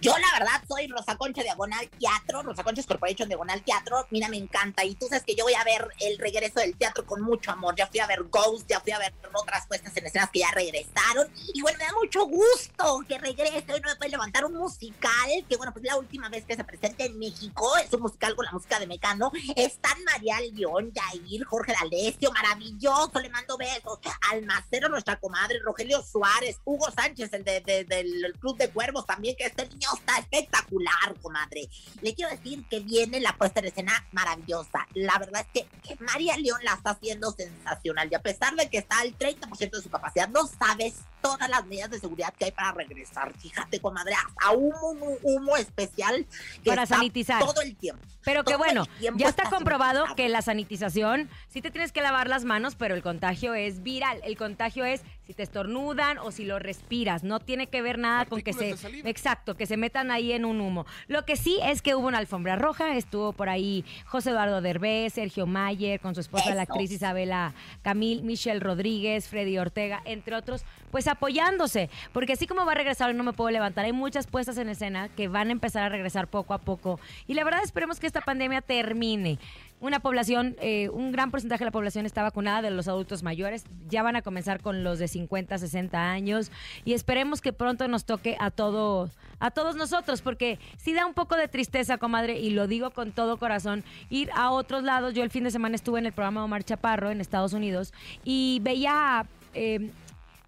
[0.00, 4.38] Yo la verdad soy Rosa Concha Diagonal Teatro, Rosa Concha Corporation Diagonal Teatro, mira, me
[4.38, 4.84] encanta.
[4.84, 7.74] Y tú sabes que yo voy a ver el regreso del teatro con mucho amor.
[7.76, 10.50] Ya fui a ver Ghost, ya fui a ver otras puestas en escenas que ya
[10.52, 11.30] regresaron.
[11.52, 13.72] Y bueno, me da mucho gusto que regrese.
[13.72, 16.64] Hoy no me puede levantar un musical, que bueno, pues la última vez que se
[16.64, 19.30] presenta en México es un musical con la música de Mecano.
[19.54, 23.98] Están María León, Yair, Jorge D'Alessio, maravilloso, le mando besos.
[24.30, 29.36] Almacero, nuestra comadre, Rogelio Suárez, Hugo Sánchez, el de, de- del Club de Cuervos también,
[29.36, 31.68] que este niño está espectacular, comadre.
[32.02, 34.86] Le quiero decir que viene la puesta en escena maravillosa.
[34.94, 38.78] La verdad es que María León la está haciendo sensacional y a pesar de que
[38.78, 42.52] está al 30% de su capacidad, no sabes todas las medidas de seguridad que hay
[42.52, 43.32] para regresar.
[43.38, 46.26] Fíjate, comadre, hasta humo, humo, humo especial
[46.64, 47.44] que Para está sanitizar.
[47.44, 48.02] todo el tiempo.
[48.24, 52.02] Pero que Todo bueno, ya está está comprobado que la sanitización, sí te tienes que
[52.02, 54.20] lavar las manos, pero el contagio es viral.
[54.24, 57.22] El contagio es si te estornudan o si lo respiras.
[57.22, 58.74] No tiene que ver nada con que se...
[59.08, 60.86] Exacto, que se metan ahí en un humo.
[61.06, 65.12] Lo que sí es que hubo una alfombra roja, estuvo por ahí José Eduardo Derbez,
[65.12, 70.64] Sergio Mayer, con su esposa la actriz Isabela Camil, Michelle Rodríguez, Freddy Ortega, entre otros,
[70.90, 71.90] pues apoyándose.
[72.12, 74.68] Porque así como va a regresar hoy no me puedo levantar, hay muchas puestas en
[74.68, 76.98] escena que van a empezar a regresar poco a poco.
[77.28, 79.38] Y la verdad esperemos que esta pandemia termine.
[79.80, 83.64] Una población, eh, un gran porcentaje de la población está vacunada de los adultos mayores.
[83.88, 86.52] Ya van a comenzar con los de 50, 60 años.
[86.84, 91.14] Y esperemos que pronto nos toque a todos, a todos nosotros, porque sí da un
[91.14, 95.14] poco de tristeza, comadre, y lo digo con todo corazón, ir a otros lados.
[95.14, 98.60] Yo el fin de semana estuve en el programa Omar Chaparro en Estados Unidos y
[98.62, 99.90] veía eh,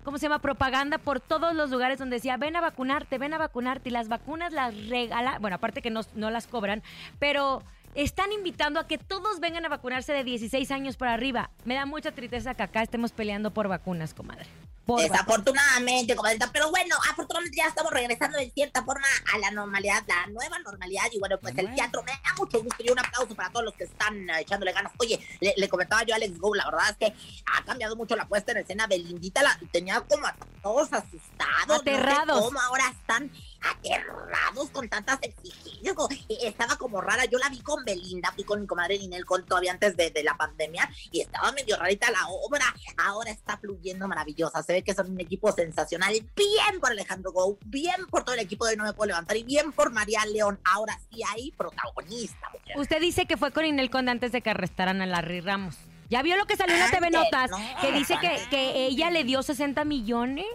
[0.05, 0.41] ¿cómo se llama?
[0.41, 3.89] Propaganda por todos los lugares donde decía, ven a vacunarte, ven a vacunarte.
[3.89, 6.83] Y las vacunas las regalan, bueno, aparte que no, no las cobran,
[7.19, 7.63] pero
[7.95, 11.51] están invitando a que todos vengan a vacunarse de 16 años para arriba.
[11.65, 14.47] Me da mucha tristeza que acá estemos peleando por vacunas, comadre.
[14.87, 15.01] Por.
[15.01, 20.27] Desafortunadamente, comadrita, pero bueno, afortunadamente ya estamos regresando de cierta forma a la normalidad, la
[20.27, 23.51] nueva normalidad, y bueno, pues el teatro me da mucho gusto y un aplauso para
[23.51, 24.93] todos los que están eh, echándole ganas.
[24.99, 27.15] Oye, le, le comentaba yo a Alex Go, la verdad es que
[27.47, 31.69] ha cambiado mucho la puesta en escena de Lindita, la tenía como a todos asustados,
[31.69, 32.43] no sé Aterrados.
[32.45, 33.31] cómo ahora están
[33.63, 35.97] aterrados con tantas exigencias,
[36.29, 39.45] eh, estaba como rara, yo la vi con Belinda, fui con mi comadre Ninel con
[39.45, 42.65] todavía antes de, de la pandemia, y estaba medio rarita la obra,
[42.99, 47.59] ahora está fluyendo maravillosa, se ve que son un equipo sensacional, bien por Alejandro Gou,
[47.67, 50.61] bien por todo el equipo de No Me Puedo Levantar, y bien por María León,
[50.65, 52.79] ahora sí hay protagonista, mujer.
[52.79, 55.77] Usted dice que fue con Inel Conde antes de que arrestaran a Larry Ramos.
[56.11, 57.51] ¿Ya vio lo que salió en la TV Notas?
[57.51, 60.47] no, que dice que ella le dio 60 millones.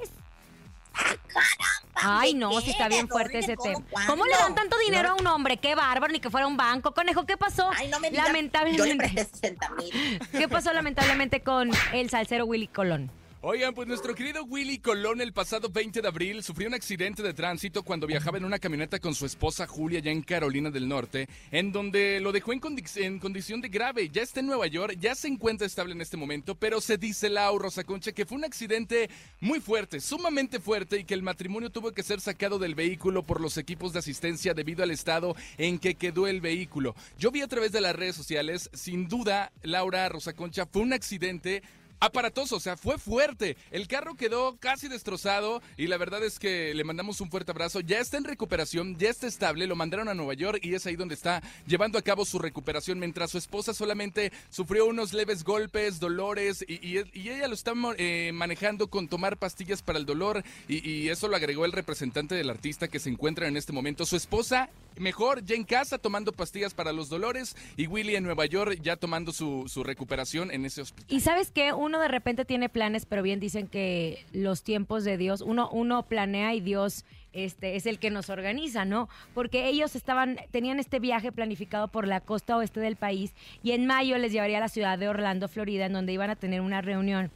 [2.10, 3.84] Ay, no, si está bien fuerte ese tema.
[4.08, 5.58] ¿Cómo le dan tanto dinero a un hombre?
[5.58, 6.94] Qué bárbaro, ni que fuera un banco.
[6.94, 7.70] Conejo, ¿qué pasó?
[7.76, 8.96] Ay, no me digas, yo le lamentablemente.
[9.14, 10.20] presté 60 mil.
[10.32, 13.12] ¿Qué pasó lamentablemente con el salsero Willy Colón?
[13.50, 17.34] Oigan, pues nuestro querido Willy Colón el pasado 20 de abril sufrió un accidente de
[17.34, 21.30] tránsito cuando viajaba en una camioneta con su esposa Julia ya en Carolina del Norte,
[21.52, 24.10] en donde lo dejó en, condi- en condición de grave.
[24.10, 27.30] Ya está en Nueva York, ya se encuentra estable en este momento, pero se dice
[27.30, 31.70] Lau Rosa Concha que fue un accidente muy fuerte, sumamente fuerte y que el matrimonio
[31.70, 35.80] tuvo que ser sacado del vehículo por los equipos de asistencia debido al estado en
[35.80, 36.96] que quedó el vehículo.
[37.18, 40.92] Yo vi a través de las redes sociales, sin duda, Laura Rosa Concha, fue un
[40.92, 41.64] accidente
[42.00, 43.58] aparatoso, o sea, fue fuerte.
[43.72, 47.80] El carro quedó casi destrozado y la verdad es que le mandamos un fuerte abrazo.
[47.80, 50.96] Ya está en recuperación, ya está estable, lo mandaron a Nueva York y es ahí
[50.96, 56.00] donde está llevando a cabo su recuperación, mientras su esposa solamente sufrió unos leves golpes,
[56.00, 61.28] dolores y, ella lo está eh, manejando con tomar pastillas para el dolor y, eso
[61.28, 64.06] lo agregó el representante del artista que se encuentra en este momento.
[64.06, 68.46] Su esposa, mejor, ya en casa tomando pastillas para los dolores y Willy en Nueva
[68.46, 71.06] York ya tomando su, su recuperación en ese hospital.
[71.10, 75.18] Y sabes que uno de repente tiene planes, pero bien dicen que los tiempos de
[75.18, 79.10] Dios, uno, uno planea y Dios este, es el que nos organiza, ¿no?
[79.34, 83.86] Porque ellos estaban, tenían este viaje planificado por la costa oeste del país y en
[83.86, 86.82] mayo les llevaría a la ciudad de Orlando, Florida, en donde iban a tener una
[86.82, 87.32] reunión.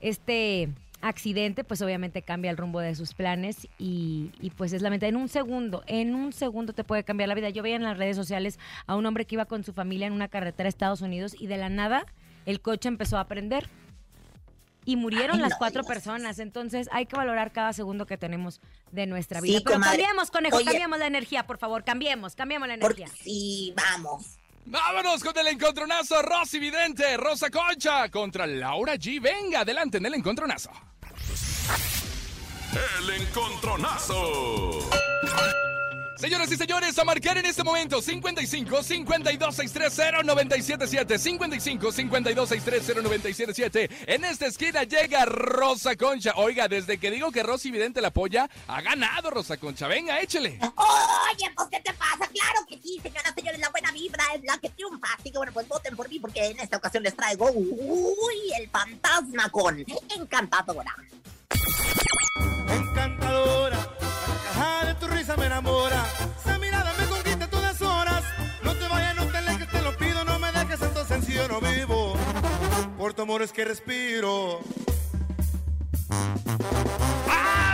[0.00, 0.68] Este
[1.02, 5.08] accidente, pues obviamente cambia el rumbo de sus planes y, y, pues es lamentable.
[5.08, 7.48] En un segundo, en un segundo te puede cambiar la vida.
[7.48, 10.12] Yo veía en las redes sociales a un hombre que iba con su familia en
[10.12, 12.04] una carretera a Estados Unidos y de la nada
[12.50, 13.68] el coche empezó a prender.
[14.86, 16.38] y murieron Ay, las no cuatro personas.
[16.38, 18.60] Entonces hay que valorar cada segundo que tenemos
[18.90, 19.60] de nuestra Sí, vida.
[19.62, 19.98] Pero comadre.
[19.98, 20.64] cambiemos, conejo, Oye.
[20.64, 21.84] cambiemos la energía, por favor.
[21.84, 23.22] Cambiemos, cambiemos la Porque energía.
[23.22, 24.38] sí, vamos.
[24.64, 29.20] Vámonos con el encontronazo Rosy Vidente, Rosa Concha contra Laura G.
[29.20, 30.70] Venga, adelante en el encontronazo.
[33.00, 34.90] El encontronazo.
[36.20, 43.02] Señoras y señores, a marcar en este momento 55 52 630 977 55 52 630
[43.02, 46.34] 977 En esta esquina llega Rosa Concha.
[46.36, 49.88] Oiga, desde que digo que Rosy Vidente la apoya, ha ganado Rosa Concha.
[49.88, 50.58] Venga, échele.
[50.60, 52.28] Oye, pues, ¿qué te pasa?
[52.30, 55.08] Claro que sí, señoras, señores, la buena vibra es la que triunfa.
[55.18, 58.68] Así que, bueno, pues voten por mí porque en esta ocasión les traigo, uy, el
[58.68, 59.82] fantasma con
[60.14, 60.94] Encantadora.
[62.68, 63.69] Encantadora,
[64.86, 66.04] de tu risa me enamora.
[66.44, 68.24] Esa mirada me conquista a todas horas.
[68.62, 71.60] No te vayas, no te alejes, te lo pido, no me dejes, entonces sencillo no
[71.60, 72.14] vivo.
[72.98, 74.60] Por tu amor es que respiro.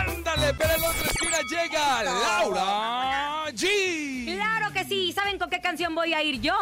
[0.07, 4.35] Ándale, pero en la otra esquina llega Laura G.
[4.35, 5.11] Claro que sí.
[5.13, 6.53] ¿Saben con qué canción voy a ir yo?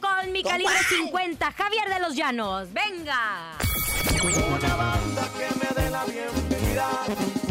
[0.00, 0.84] Con mi ¿Con calibre cuál?
[0.84, 2.72] 50, Javier de los Llanos.
[2.72, 3.52] Venga.
[4.22, 7.43] Una banda que me dé la bienvenida.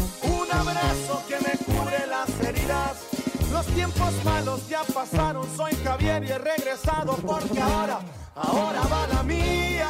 [0.53, 3.07] Un abrazo que me cure las heridas.
[3.51, 7.99] Los tiempos malos ya pasaron, soy Javier y he regresado porque ahora,
[8.35, 9.89] ahora va la mía.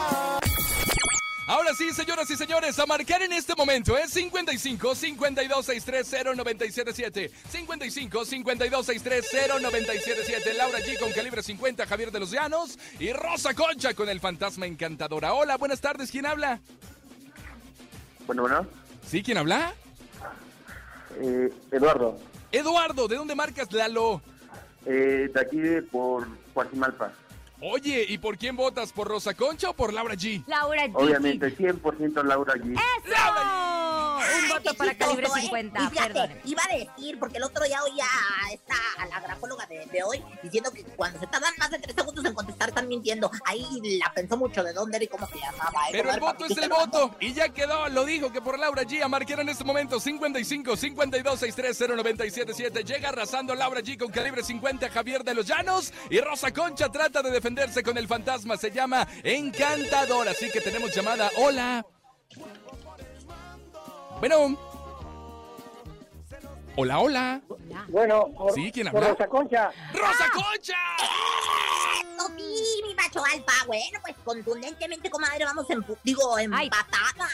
[1.47, 7.31] Ahora sí, señoras y señores, a marcar en este momento es 55 52 630 977
[7.49, 13.53] 55 52 630 977 Laura G con calibre 50, Javier de los Llanos y Rosa
[13.53, 15.33] Concha con el fantasma encantadora.
[15.33, 16.61] Hola, buenas tardes, ¿quién habla?
[18.25, 18.65] Bueno, bueno,
[19.05, 19.75] ¿Sí, quién habla?
[21.21, 22.17] Eh, Eduardo,
[22.51, 24.21] Eduardo, ¿de dónde marcas Lalo?
[24.85, 27.13] eh, de aquí de por Guajimalpa.
[27.61, 28.91] Oye, ¿y por quién votas?
[28.91, 30.43] ¿Por Rosa Concha o por Laura G?
[30.47, 30.91] Laura G.
[30.95, 32.73] Obviamente, 100% Laura G.
[32.73, 33.13] ¡Eso!
[34.43, 35.41] Un voto para calibre chistoso, ¿eh?
[35.41, 35.79] 50.
[35.83, 36.41] Y fíjate, Perdónenme.
[36.45, 40.03] iba a decir, porque el otro día oía a esta, a la grafóloga de, de
[40.03, 43.29] hoy, diciendo que cuando se tardan más de tres segundos en contestar están mintiendo.
[43.45, 43.65] Ahí
[43.99, 45.87] la pensó mucho de dónde era y cómo se llamaba.
[45.87, 45.91] ¿eh?
[45.91, 47.15] Pero el voto es el voto.
[47.19, 49.01] Y ya quedó, lo dijo que por Laura G.
[49.03, 54.43] A marcar en este momento 55 52 630 977 Llega arrasando Laura G con calibre
[54.43, 55.91] 50 Javier de los Llanos.
[56.09, 58.57] Y Rosa Concha trata de defenderse con el fantasma.
[58.57, 60.27] Se llama Encantador.
[60.27, 61.29] Así que tenemos llamada.
[61.37, 61.85] Hola.
[64.23, 64.57] Bueno.
[66.77, 67.41] Hola, hola.
[67.89, 68.71] Bueno, por, ¿Sí?
[68.71, 69.09] ¿Quién por habla?
[69.09, 69.71] Rosa Concha.
[69.93, 70.77] ¡Rosa Concha!
[71.01, 73.65] Eso sí, mi macho alfa.
[73.67, 77.31] Bueno, pues contundentemente, comadre, vamos en, digo, empatadas.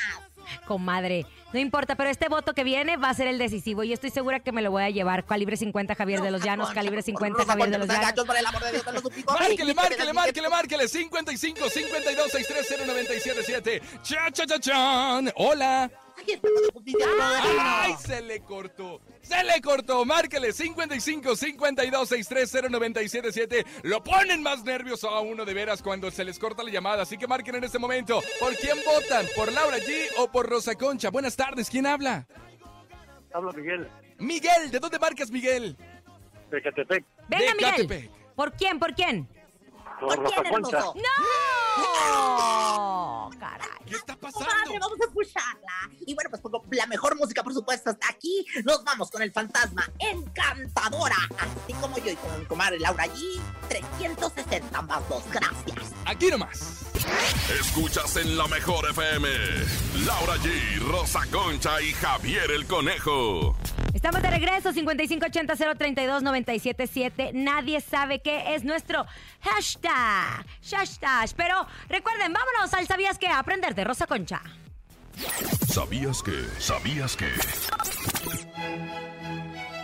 [0.65, 4.09] Comadre, no importa, pero este voto que viene va a ser el decisivo y estoy
[4.09, 5.25] segura que me lo voy a llevar.
[5.25, 6.71] Calibre 50, Javier de los Llanos.
[6.71, 8.25] Calibre 50, Javier de los Llanos.
[8.25, 9.31] por el amor de Dios, te lo suplico.
[9.31, 10.87] Márquele, márquele, márquele, márquele.
[10.87, 15.31] 55 52 630 977 Cha, cha, cha, chan.
[15.35, 15.91] Hola.
[17.59, 19.01] Ay, se le cortó.
[19.21, 20.05] Se le cortó.
[20.05, 26.23] Márquele 55 52 630 977 Lo ponen más nervioso a uno de veras cuando se
[26.23, 27.03] les corta la llamada.
[27.03, 28.21] Así que marquen en este momento.
[28.39, 29.25] ¿Por quién votan?
[29.35, 31.09] ¿Por Laura G o por Rosa Concha?
[31.09, 31.69] Buenas tardes.
[31.69, 32.27] ¿Quién habla?
[33.33, 34.71] Habla Miguel, Miguel.
[34.71, 35.77] ¿De dónde marcas, Miguel?
[36.49, 37.05] de Catepec.
[37.27, 37.87] Venga, De Miguel.
[37.87, 38.11] Catepec.
[38.35, 38.79] ¿Por quién?
[38.79, 39.27] ¿Por quién?
[39.99, 40.79] Por Rosa Concha.
[40.79, 42.58] ¡No!
[43.89, 44.45] ¿Qué está pasando?
[44.45, 45.89] Comadre, vamos a escucharla.
[46.05, 49.31] Y bueno, pues por la mejor música, por supuesto, hasta aquí nos vamos con el
[49.31, 51.17] fantasma encantadora.
[51.39, 53.41] Así como yo y con mi comadre Laura G.
[53.67, 55.23] 360 más dos.
[55.31, 55.93] Gracias.
[56.05, 56.85] Aquí nomás.
[57.59, 59.27] Escuchas en la mejor FM.
[60.05, 63.55] Laura G, Rosa Concha y Javier el Conejo.
[63.99, 67.33] Estamos de regreso, 5580-032-977.
[67.33, 69.05] Nadie sabe qué es nuestro
[69.41, 70.45] hashtag.
[70.71, 71.29] Hashtag.
[71.35, 73.27] Pero recuerden, vámonos al ¿Sabías qué?
[73.27, 74.41] A aprender de Rosa Concha.
[75.67, 76.45] ¿Sabías que?
[76.59, 77.27] ¿Sabías que?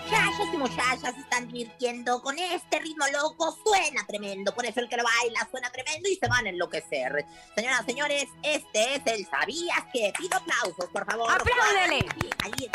[0.06, 3.54] Muchachos y muchachas se están divirtiendo con este ritmo loco.
[3.66, 4.56] Suena tremendo.
[4.56, 7.26] Por eso el que lo baila suena tremendo y se van a enloquecer.
[7.54, 10.14] Señoras, señores, este es el ¿Sabías que?
[10.18, 11.30] Pido aplausos, por favor.
[11.30, 12.08] ¡Apláudele!
[12.46, 12.72] Ahí.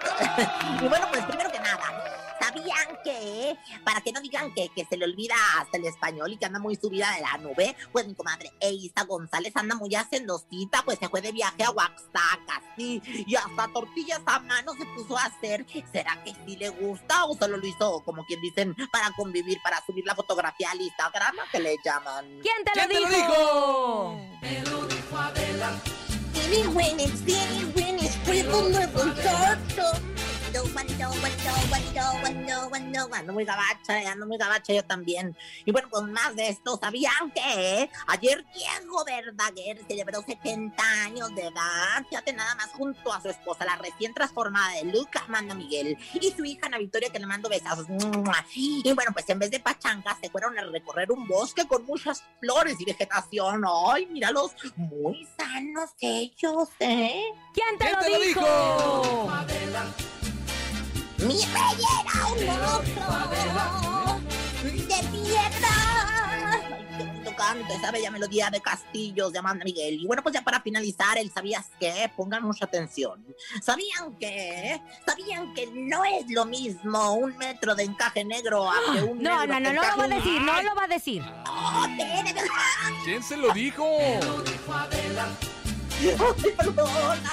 [0.82, 1.82] y bueno, pues primero que nada,
[2.40, 6.36] ¿sabían que para que no digan que, que se le olvida hasta el español y
[6.36, 7.76] que anda muy subida de la nube?
[7.92, 12.62] Pues mi comadre Eisa González anda muy hacendosita, pues se fue de viaje a Oaxaca,
[12.76, 15.66] sí, y hasta tortillas a mano se puso a hacer.
[15.92, 19.84] ¿Será que sí le gusta o solo lo hizo, como quien dicen, para convivir, para
[19.84, 22.24] subir la fotografía al Instagram, ¿a que le llaman?
[22.42, 24.30] ¿Quién te ¿Quién lo te lo dijo?
[25.10, 26.09] When
[26.50, 30.19] Teeny weeny, beeny weeny, scribble, nibble, dark, dark.
[30.74, 33.16] Manitos bueno, bueno, bueno, bueno.
[33.20, 35.36] Ando muy gabacha, eh, ando muy gabacha yo también.
[35.64, 41.42] Y bueno, pues más de esto, ¿sabían que ayer Diego Verdaguer celebró 70 años de
[41.42, 42.04] edad?
[42.08, 46.32] Fíjate nada más junto a su esposa, la recién transformada de Luca Amanda Miguel, y
[46.32, 47.86] su hija Ana Victoria, que le mando besos.
[48.54, 52.24] Y bueno, pues en vez de pachangas, se fueron a recorrer un bosque con muchas
[52.40, 53.62] flores y vegetación.
[53.86, 54.52] ¡Ay, míralos!
[54.76, 57.22] Muy sanos ellos, ¿eh?
[57.54, 59.30] ¿Quién te, ¿Quién lo, te lo dijo?
[61.20, 61.26] Dijo?
[61.26, 63.30] Mi rey era un monstruo
[64.64, 65.74] de piedra.
[66.52, 66.60] Ay,
[66.98, 70.00] qué bonito canto, esa bella melodía de castillos de Amanda Miguel.
[70.00, 72.10] Y bueno, pues ya para finalizar, el ¿sabías qué?
[72.16, 73.24] Pongan mucha atención.
[73.62, 74.80] ¿Sabían que?
[75.06, 79.40] ¿Sabían que no es lo mismo un metro de encaje negro a que un No,
[79.46, 81.22] negro no, no, de no lo va a decir, no lo va a decir.
[81.48, 82.50] ¡Oh, de de verdad!
[83.04, 83.84] ¿Quién se lo dijo?
[83.98, 84.20] ¡Ay,
[86.56, 87.30] perdona!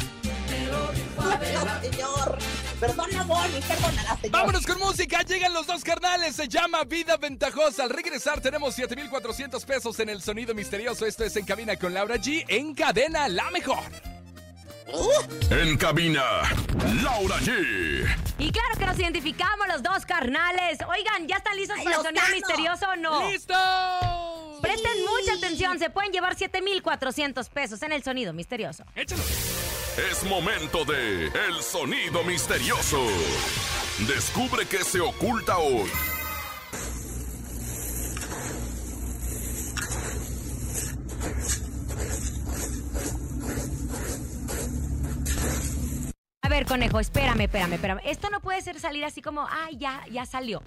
[1.40, 2.38] Perdona, señor.
[2.80, 4.32] Perdona, Bonnie, perdónala, señor.
[4.32, 7.84] Vámonos con música, llegan los dos carnales, se llama Vida Ventajosa.
[7.84, 11.06] Al regresar tenemos 7400 pesos en el sonido misterioso.
[11.06, 12.46] Esto es En Cabina con Laura G.
[12.48, 13.80] En cadena, la mejor.
[15.50, 16.24] En cabina,
[17.04, 18.16] Laura G.
[18.38, 20.78] Y claro que nos identificamos los dos carnales.
[20.88, 23.30] Oigan, ¿ya están listos Ay, para el sonido misterioso o no?
[23.30, 23.54] ¡Listo!
[24.62, 28.86] Presten mucha atención, se pueden llevar 7400 pesos en el sonido misterioso.
[28.96, 29.24] Échalo.
[29.98, 33.04] Es momento de El Sonido Misterioso.
[34.08, 35.90] Descubre qué se oculta hoy.
[46.44, 48.02] A ver, conejo, espérame, espérame, espérame.
[48.06, 50.62] Esto no puede ser salir así como, ay, ya, ya salió.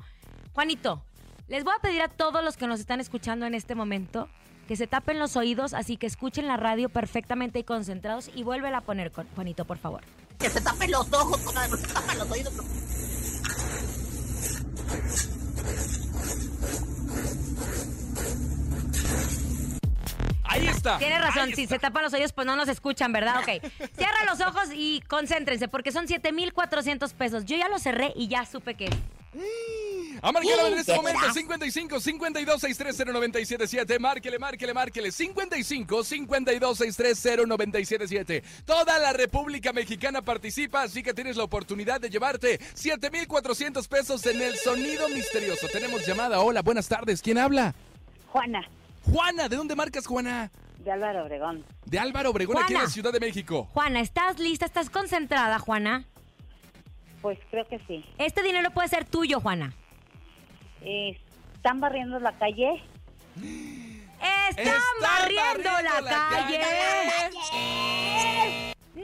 [0.54, 1.04] Juanito,
[1.46, 4.28] les voy a pedir a todos los que nos están escuchando en este momento
[4.70, 8.78] que se tapen los oídos, así que escuchen la radio perfectamente y concentrados y vuélvela
[8.78, 10.00] a poner, con- Juanito, por favor.
[10.38, 12.52] Que se tapen los ojos, comadre, se tapen los oídos.
[20.44, 20.98] Ahí está.
[20.98, 21.76] Tienes razón, Ahí si está.
[21.76, 23.36] se tapan los oídos, pues no nos escuchan, ¿verdad?
[23.40, 23.62] Ok.
[23.96, 27.44] Cierra los ojos y concéntrense, porque son 7400 pesos.
[27.44, 28.90] Yo ya lo cerré y ya supe que.
[30.22, 31.34] A marcarlo en este ¿De momento, veras?
[31.34, 33.98] 55 52 630 977.
[33.98, 35.12] Márquele, márquele, márquele.
[35.12, 38.42] 55 52 630 977.
[38.64, 44.42] Toda la República Mexicana participa, así que tienes la oportunidad de llevarte 7400 pesos en
[44.42, 45.68] el sonido misterioso.
[45.72, 46.40] Tenemos llamada.
[46.40, 47.22] Hola, buenas tardes.
[47.22, 47.74] ¿Quién habla?
[48.28, 48.68] Juana,
[49.10, 50.50] Juana, ¿de dónde marcas, Juana?
[50.84, 51.64] de Álvaro Obregón.
[51.84, 53.68] De Álvaro Obregón, aquí en la Ciudad de México.
[53.72, 54.64] Juana, ¿estás lista?
[54.64, 56.04] ¿Estás concentrada, Juana?
[57.22, 58.04] Pues creo que sí.
[58.18, 59.72] Este dinero puede ser tuyo, Juana.
[60.82, 61.18] Eh,
[61.54, 62.82] ¿Están barriendo la calle?
[63.36, 66.60] ¡Están Están barriendo, barriendo la, la calle!
[68.94, 69.02] ¡No!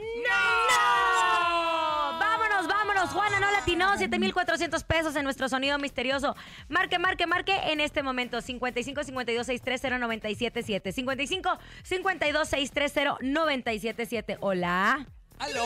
[2.19, 3.09] Vámonos, vámonos.
[3.11, 3.97] Juana no latinó.
[3.97, 6.35] 7400 pesos en nuestro sonido misterioso.
[6.69, 8.41] Marque, marque, marque en este momento.
[8.41, 15.05] 55 52 630 977 55 52 630 977 Hola.
[15.39, 15.63] ¿Aló?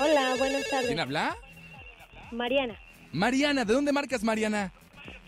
[0.00, 0.98] Hola, buenas ¿Quién tardes.
[1.00, 1.36] habla?
[2.32, 2.78] Mariana,
[3.12, 4.72] Mariana, ¿de dónde marcas, Mariana?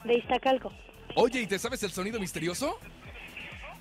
[0.05, 0.73] de Iztacalco.
[1.15, 2.79] Oye, ¿y te sabes el sonido misterioso?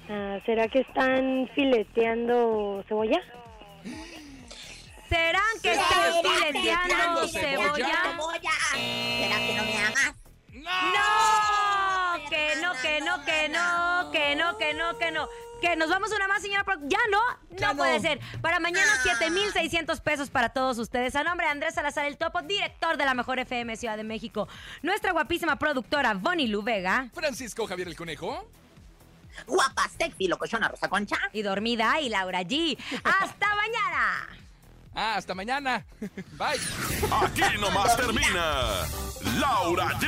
[0.09, 3.21] Ah, ¿Será que están fileteando cebolla?
[5.07, 7.73] ¿Serán que ¿Será están que están fileteando fileteando cebolla?
[7.73, 8.01] cebolla?
[8.11, 8.51] Cebolla.
[9.21, 10.15] ¿Será que no me amas?
[10.53, 12.29] ¡No!
[12.29, 15.27] Que no, que no, que no, que no, que no, que no.
[15.61, 16.63] Que nos vamos una más, señora.
[16.63, 17.19] Pro- Ya no,
[17.51, 17.77] no, Ya no.
[17.77, 18.19] puede ser.
[18.41, 21.15] Para mañana, 7,600 pesos para todos ustedes.
[21.15, 24.47] A nombre de Andrés Salazar, el topo, director de la Mejor FM Ciudad de México.
[24.81, 27.09] Nuestra guapísima productora, Bonnie Luvega.
[27.13, 28.49] Francisco Javier el Conejo.
[29.47, 31.17] Guapa, sexy, locochona, Rosa Concha.
[31.33, 32.77] Y dormida, y Laura G.
[33.03, 34.27] ¡Hasta mañana!
[34.95, 35.85] Ah, hasta mañana.
[35.99, 36.59] Bye.
[37.21, 38.85] Aquí nomás termina
[39.39, 40.07] Laura G,